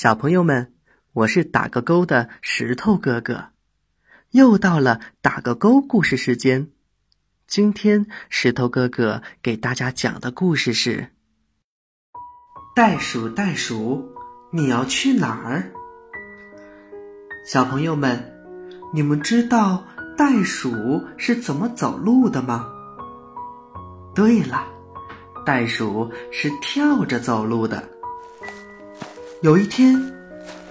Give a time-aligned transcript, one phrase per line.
[0.00, 0.74] 小朋友们，
[1.12, 3.46] 我是打个勾的石头哥哥，
[4.30, 6.68] 又到了打个勾故事时间。
[7.48, 11.00] 今天石头哥哥给大家讲的故事是
[12.76, 14.08] 《袋鼠袋鼠，
[14.52, 15.72] 你要去哪儿》。
[17.50, 18.22] 小朋友们，
[18.94, 19.82] 你们知道
[20.16, 22.68] 袋鼠是怎么走路的吗？
[24.14, 24.64] 对了，
[25.44, 27.97] 袋鼠是跳着走路的。
[29.40, 29.94] 有一天，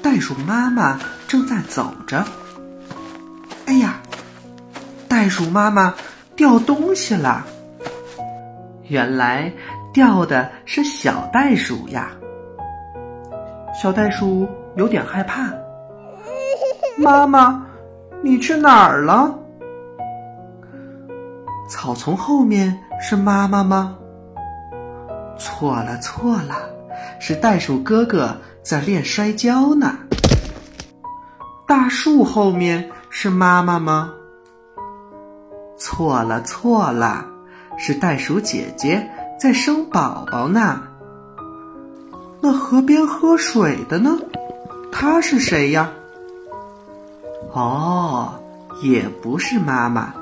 [0.00, 2.24] 袋鼠妈妈正在走着。
[3.66, 4.00] 哎呀，
[5.08, 5.92] 袋鼠妈妈
[6.36, 7.44] 掉东西了！
[8.84, 9.52] 原来
[9.92, 12.12] 掉的是小袋鼠呀。
[13.74, 15.52] 小袋鼠有点害怕。
[16.96, 17.66] 妈妈，
[18.22, 19.36] 你去哪儿了？
[21.68, 23.98] 草丛后面是妈妈吗？
[25.36, 26.70] 错了，错了，
[27.20, 28.36] 是袋鼠哥哥。
[28.62, 29.98] 在练摔跤呢。
[31.66, 34.12] 大树后面是妈妈吗？
[35.76, 37.26] 错了错了，
[37.76, 39.04] 是袋鼠姐姐
[39.36, 40.80] 在生宝宝呢。
[42.40, 44.16] 那河边喝水的呢？
[44.92, 45.90] 他是谁呀？
[47.52, 48.32] 哦，
[48.80, 50.14] 也不是妈妈，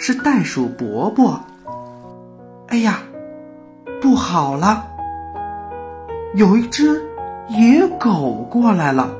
[0.00, 1.40] 是袋鼠伯伯。
[2.66, 2.98] 哎呀，
[4.02, 4.84] 不好了，
[6.34, 7.02] 有一只。
[7.48, 9.14] 野狗过来了，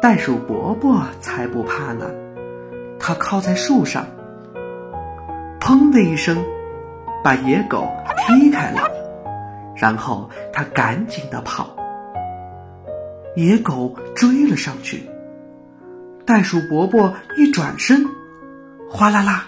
[0.00, 2.06] 袋鼠伯伯才不怕呢。
[2.98, 4.06] 他靠在树上，
[5.60, 6.42] 砰的一声，
[7.22, 8.80] 把野狗踢开了。
[9.76, 11.76] 然后他赶紧的跑，
[13.36, 15.06] 野狗追了上去。
[16.24, 18.02] 袋鼠伯伯一转身，
[18.90, 19.44] 哗啦啦，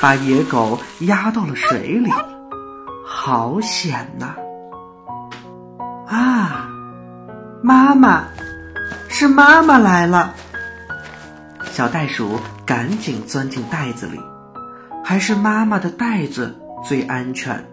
[0.00, 2.12] 把野狗压到了水里，
[3.04, 4.36] 好险呐！
[7.66, 8.24] 妈妈，
[9.08, 10.34] 是妈妈来了！
[11.70, 14.20] 小袋鼠赶紧钻进袋子里，
[15.02, 16.54] 还是妈妈的袋子
[16.84, 17.64] 最安全。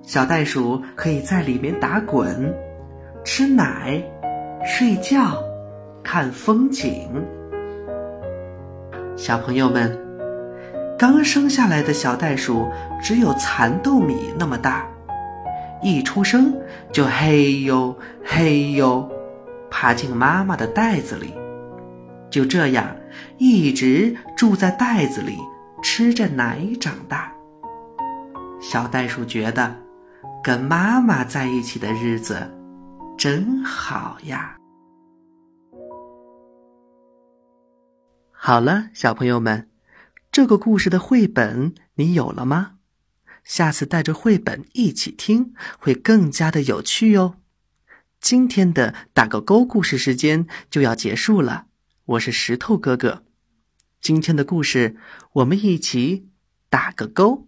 [0.00, 2.54] 小袋鼠可以在里面打滚、
[3.22, 4.02] 吃奶、
[4.64, 5.42] 睡觉、
[6.02, 7.22] 看风景。
[9.14, 9.94] 小朋友们，
[10.98, 12.66] 刚生下来的小袋鼠
[13.02, 14.86] 只有蚕豆米那么大。
[15.86, 16.52] 一出生
[16.92, 19.08] 就嘿呦嘿呦，
[19.70, 21.32] 爬进妈妈的袋子里，
[22.28, 22.96] 就这样
[23.38, 25.38] 一直住在袋子里，
[25.80, 27.32] 吃着奶长大。
[28.60, 29.76] 小袋鼠觉得
[30.42, 32.36] 跟妈妈在一起的日子
[33.16, 34.56] 真好呀。
[38.32, 39.68] 好了，小朋友们，
[40.32, 42.72] 这个故事的绘本你有了吗？
[43.46, 47.36] 下次带着绘本一起听，会更加的有趣哟。
[48.20, 51.66] 今天的打个勾故事时间就要结束了，
[52.06, 53.24] 我是石头哥哥。
[54.00, 54.96] 今天的故事
[55.34, 56.28] 我们一起
[56.68, 57.46] 打个勾，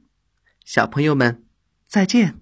[0.65, 1.45] 小朋友们
[1.89, 2.38] 再见。